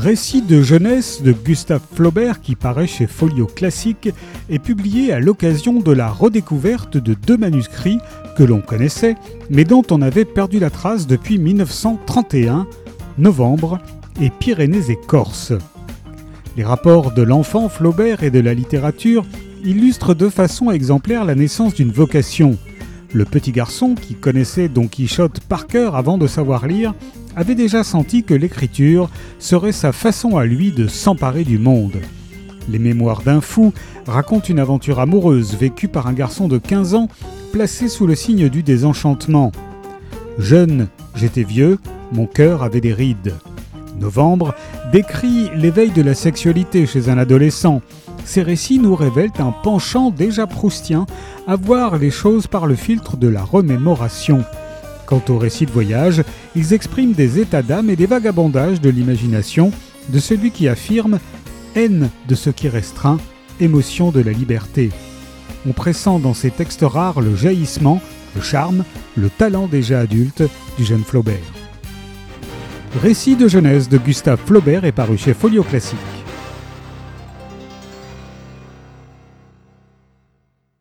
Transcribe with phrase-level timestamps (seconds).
[0.00, 4.08] Récit de jeunesse de Gustave Flaubert qui paraît chez Folio Classique
[4.48, 7.98] est publié à l'occasion de la redécouverte de deux manuscrits
[8.34, 9.16] que l'on connaissait
[9.50, 12.66] mais dont on avait perdu la trace depuis 1931,
[13.18, 13.78] Novembre
[14.22, 15.52] et Pyrénées et Corse.
[16.56, 19.26] Les rapports de l'enfant Flaubert et de la littérature
[19.64, 22.56] illustrent de façon exemplaire la naissance d'une vocation.
[23.12, 26.94] Le petit garçon, qui connaissait Don Quichotte par cœur avant de savoir lire,
[27.36, 31.98] avait déjà senti que l'écriture serait sa façon à lui de s'emparer du monde.
[32.68, 33.72] Les Mémoires d'un fou
[34.06, 37.08] racontent une aventure amoureuse vécue par un garçon de 15 ans
[37.52, 39.52] placé sous le signe du désenchantement.
[40.38, 41.78] Jeune, j'étais vieux,
[42.12, 43.34] mon cœur avait des rides.
[43.98, 44.54] Novembre
[44.92, 47.82] décrit l'éveil de la sexualité chez un adolescent.
[48.24, 51.06] Ces récits nous révèlent un penchant déjà proustien
[51.46, 54.44] à voir les choses par le filtre de la remémoration.
[55.10, 56.22] Quant aux récits de voyage,
[56.54, 59.72] ils expriment des états d'âme et des vagabondages de l'imagination
[60.08, 61.18] de celui qui affirme
[61.74, 63.18] haine de ce qui restreint,
[63.58, 64.90] émotion de la liberté.
[65.68, 68.00] On pressent dans ces textes rares le jaillissement,
[68.36, 68.84] le charme,
[69.16, 70.44] le talent déjà adulte
[70.78, 71.38] du jeune Flaubert.
[73.02, 76.19] Récit de jeunesse de Gustave Flaubert est paru chez Folio Classique.